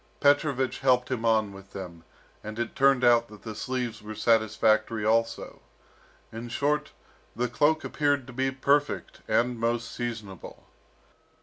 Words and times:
Petrovich 0.19 0.79
helped 0.79 1.11
him 1.11 1.25
on 1.25 1.53
with 1.53 1.73
them, 1.73 2.03
and 2.43 2.57
it 2.57 2.75
turned 2.75 3.03
out 3.03 3.27
that 3.27 3.43
the 3.43 3.53
sleeves 3.53 4.01
were 4.01 4.15
satisfactory 4.15 5.05
also. 5.05 5.61
In 6.31 6.49
short, 6.49 6.91
the 7.35 7.47
cloak 7.47 7.83
appeared 7.83 8.25
to 8.25 8.33
be 8.33 8.49
perfect, 8.49 9.21
and 9.27 9.59
most 9.59 9.91
seasonable. 9.91 10.65